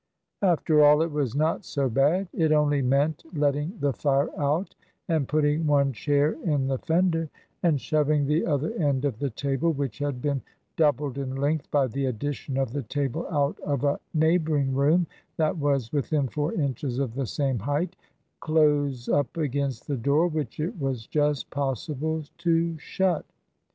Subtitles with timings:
[0.41, 2.27] After all, it was not so bad.
[2.33, 4.73] It only meant letting the fire out
[5.07, 7.29] and putting one chair in the fender,
[7.61, 10.41] and shoving the other end of the table (which had been
[10.75, 15.05] doubled in length by the addition of the table out of a neighbouring room,
[15.37, 17.95] that was within four inches of the same height)
[18.39, 23.23] close up against the door, which it was just possible to shut.